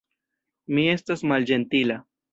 Mi 0.77 0.87
estas 0.95 1.23
malĝentila. 1.35 2.03